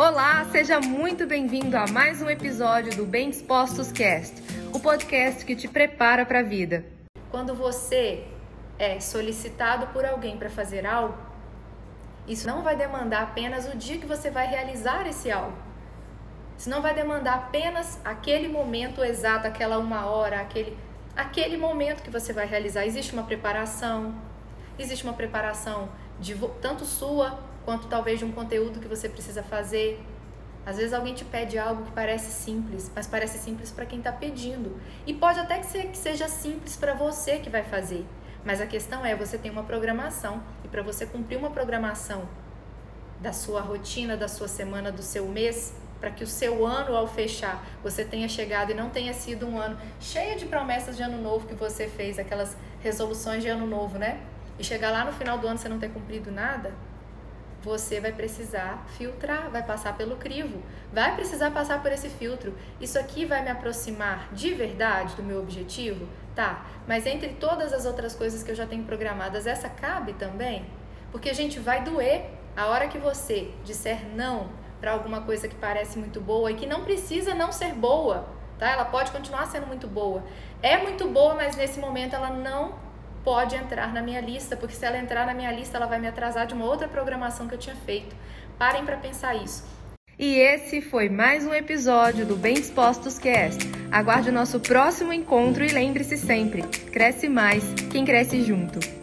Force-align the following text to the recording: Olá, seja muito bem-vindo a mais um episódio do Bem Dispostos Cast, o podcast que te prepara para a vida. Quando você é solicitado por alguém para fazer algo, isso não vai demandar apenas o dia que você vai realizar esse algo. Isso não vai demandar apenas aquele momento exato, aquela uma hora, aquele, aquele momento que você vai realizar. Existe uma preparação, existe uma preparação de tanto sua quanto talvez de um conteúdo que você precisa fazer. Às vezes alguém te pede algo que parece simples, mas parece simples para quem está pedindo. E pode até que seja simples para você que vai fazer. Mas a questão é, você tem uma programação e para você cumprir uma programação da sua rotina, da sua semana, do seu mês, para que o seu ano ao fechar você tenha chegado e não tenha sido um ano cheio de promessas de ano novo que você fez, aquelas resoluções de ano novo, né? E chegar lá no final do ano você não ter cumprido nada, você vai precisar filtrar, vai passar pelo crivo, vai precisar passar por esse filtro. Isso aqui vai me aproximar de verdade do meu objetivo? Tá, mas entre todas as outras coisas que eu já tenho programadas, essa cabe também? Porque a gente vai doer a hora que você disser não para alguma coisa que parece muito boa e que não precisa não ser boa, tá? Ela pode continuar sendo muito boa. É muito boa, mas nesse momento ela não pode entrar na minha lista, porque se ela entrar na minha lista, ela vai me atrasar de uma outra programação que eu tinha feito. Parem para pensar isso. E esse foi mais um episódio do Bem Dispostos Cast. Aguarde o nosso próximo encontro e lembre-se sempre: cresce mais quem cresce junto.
Olá, 0.00 0.44
seja 0.52 0.78
muito 0.78 1.26
bem-vindo 1.26 1.76
a 1.76 1.84
mais 1.88 2.22
um 2.22 2.30
episódio 2.30 2.94
do 2.94 3.04
Bem 3.04 3.30
Dispostos 3.30 3.90
Cast, 3.90 4.40
o 4.72 4.78
podcast 4.78 5.44
que 5.44 5.56
te 5.56 5.66
prepara 5.66 6.24
para 6.24 6.38
a 6.38 6.42
vida. 6.44 6.84
Quando 7.32 7.52
você 7.52 8.24
é 8.78 9.00
solicitado 9.00 9.88
por 9.88 10.04
alguém 10.04 10.36
para 10.36 10.48
fazer 10.48 10.86
algo, 10.86 11.18
isso 12.28 12.46
não 12.46 12.62
vai 12.62 12.76
demandar 12.76 13.24
apenas 13.24 13.66
o 13.66 13.76
dia 13.76 13.98
que 13.98 14.06
você 14.06 14.30
vai 14.30 14.46
realizar 14.46 15.04
esse 15.08 15.32
algo. 15.32 15.58
Isso 16.56 16.70
não 16.70 16.80
vai 16.80 16.94
demandar 16.94 17.34
apenas 17.34 18.00
aquele 18.04 18.46
momento 18.46 19.02
exato, 19.02 19.48
aquela 19.48 19.78
uma 19.78 20.06
hora, 20.06 20.40
aquele, 20.40 20.78
aquele 21.16 21.56
momento 21.56 22.04
que 22.04 22.10
você 22.10 22.32
vai 22.32 22.46
realizar. 22.46 22.86
Existe 22.86 23.12
uma 23.14 23.24
preparação, 23.24 24.14
existe 24.78 25.02
uma 25.02 25.14
preparação 25.14 25.88
de 26.20 26.34
tanto 26.60 26.84
sua 26.84 27.38
quanto 27.64 27.86
talvez 27.86 28.18
de 28.18 28.24
um 28.24 28.32
conteúdo 28.32 28.80
que 28.80 28.88
você 28.88 29.08
precisa 29.08 29.42
fazer. 29.42 30.02
Às 30.64 30.76
vezes 30.76 30.92
alguém 30.92 31.14
te 31.14 31.24
pede 31.24 31.58
algo 31.58 31.84
que 31.84 31.92
parece 31.92 32.30
simples, 32.30 32.90
mas 32.94 33.06
parece 33.06 33.38
simples 33.38 33.70
para 33.70 33.86
quem 33.86 33.98
está 33.98 34.12
pedindo. 34.12 34.78
E 35.06 35.14
pode 35.14 35.38
até 35.38 35.58
que 35.58 35.96
seja 35.96 36.28
simples 36.28 36.76
para 36.76 36.94
você 36.94 37.38
que 37.38 37.48
vai 37.48 37.62
fazer. 37.62 38.04
Mas 38.44 38.60
a 38.60 38.66
questão 38.66 39.04
é, 39.04 39.14
você 39.14 39.36
tem 39.36 39.50
uma 39.50 39.64
programação 39.64 40.42
e 40.64 40.68
para 40.68 40.82
você 40.82 41.06
cumprir 41.06 41.38
uma 41.38 41.50
programação 41.50 42.28
da 43.20 43.32
sua 43.32 43.60
rotina, 43.60 44.16
da 44.16 44.28
sua 44.28 44.48
semana, 44.48 44.92
do 44.92 45.02
seu 45.02 45.26
mês, 45.26 45.74
para 46.00 46.10
que 46.10 46.22
o 46.22 46.26
seu 46.26 46.64
ano 46.64 46.96
ao 46.96 47.06
fechar 47.06 47.64
você 47.82 48.04
tenha 48.04 48.28
chegado 48.28 48.70
e 48.70 48.74
não 48.74 48.90
tenha 48.90 49.12
sido 49.12 49.46
um 49.46 49.58
ano 49.58 49.76
cheio 50.00 50.38
de 50.38 50.46
promessas 50.46 50.96
de 50.96 51.02
ano 51.02 51.20
novo 51.20 51.46
que 51.46 51.54
você 51.54 51.88
fez, 51.88 52.18
aquelas 52.18 52.56
resoluções 52.80 53.42
de 53.42 53.48
ano 53.48 53.66
novo, 53.66 53.98
né? 53.98 54.20
E 54.58 54.64
chegar 54.64 54.90
lá 54.90 55.04
no 55.04 55.12
final 55.12 55.38
do 55.38 55.46
ano 55.46 55.58
você 55.58 55.68
não 55.68 55.78
ter 55.78 55.90
cumprido 55.90 56.32
nada, 56.32 56.74
você 57.62 58.00
vai 58.00 58.12
precisar 58.12 58.84
filtrar, 58.96 59.50
vai 59.50 59.62
passar 59.62 59.96
pelo 59.96 60.16
crivo, 60.16 60.62
vai 60.92 61.14
precisar 61.14 61.50
passar 61.50 61.82
por 61.82 61.92
esse 61.92 62.08
filtro. 62.08 62.56
Isso 62.80 62.98
aqui 62.98 63.24
vai 63.24 63.42
me 63.42 63.50
aproximar 63.50 64.28
de 64.32 64.54
verdade 64.54 65.14
do 65.16 65.22
meu 65.22 65.40
objetivo? 65.40 66.08
Tá, 66.34 66.64
mas 66.86 67.04
entre 67.04 67.30
todas 67.30 67.72
as 67.72 67.84
outras 67.84 68.14
coisas 68.14 68.42
que 68.42 68.50
eu 68.50 68.54
já 68.54 68.64
tenho 68.64 68.84
programadas, 68.84 69.46
essa 69.46 69.68
cabe 69.68 70.12
também? 70.12 70.64
Porque 71.10 71.28
a 71.28 71.34
gente 71.34 71.58
vai 71.58 71.82
doer 71.82 72.26
a 72.56 72.66
hora 72.66 72.88
que 72.88 72.98
você 72.98 73.50
disser 73.64 74.06
não 74.14 74.48
para 74.80 74.92
alguma 74.92 75.22
coisa 75.22 75.48
que 75.48 75.56
parece 75.56 75.98
muito 75.98 76.20
boa 76.20 76.50
e 76.50 76.54
que 76.54 76.66
não 76.66 76.84
precisa 76.84 77.34
não 77.34 77.50
ser 77.50 77.74
boa, 77.74 78.28
tá? 78.56 78.70
Ela 78.70 78.84
pode 78.84 79.10
continuar 79.10 79.46
sendo 79.46 79.66
muito 79.66 79.88
boa. 79.88 80.22
É 80.62 80.78
muito 80.78 81.08
boa, 81.08 81.34
mas 81.34 81.56
nesse 81.56 81.80
momento 81.80 82.14
ela 82.14 82.30
não 82.30 82.74
pode 83.28 83.56
entrar 83.56 83.92
na 83.92 84.00
minha 84.00 84.22
lista, 84.22 84.56
porque 84.56 84.74
se 84.74 84.86
ela 84.86 84.96
entrar 84.96 85.26
na 85.26 85.34
minha 85.34 85.52
lista, 85.52 85.76
ela 85.76 85.84
vai 85.84 85.98
me 85.98 86.08
atrasar 86.08 86.46
de 86.46 86.54
uma 86.54 86.64
outra 86.64 86.88
programação 86.88 87.46
que 87.46 87.54
eu 87.54 87.58
tinha 87.58 87.76
feito. 87.76 88.16
Parem 88.58 88.86
para 88.86 88.96
pensar 88.96 89.34
isso. 89.34 89.66
E 90.18 90.36
esse 90.36 90.80
foi 90.80 91.10
mais 91.10 91.44
um 91.44 91.52
episódio 91.52 92.24
do 92.24 92.34
Bem 92.34 92.54
Dispostos 92.54 93.18
Cast. 93.18 93.58
Aguarde 93.92 94.30
o 94.30 94.32
nosso 94.32 94.58
próximo 94.58 95.12
encontro 95.12 95.62
e 95.62 95.68
lembre-se 95.68 96.16
sempre: 96.16 96.62
cresce 96.90 97.28
mais 97.28 97.62
quem 97.92 98.02
cresce 98.02 98.42
junto. 98.42 98.97